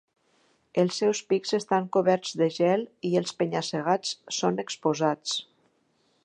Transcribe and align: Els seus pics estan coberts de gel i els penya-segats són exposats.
Els 0.83 0.95
seus 1.01 1.19
pics 1.33 1.53
estan 1.57 1.85
coberts 1.97 2.31
de 2.41 2.47
gel 2.55 2.87
i 3.11 3.13
els 3.21 3.35
penya-segats 3.43 4.15
són 4.39 4.59
exposats. 4.65 5.37